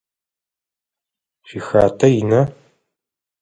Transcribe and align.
Шъуихатэ 1.47 2.07
ина? 2.19 2.41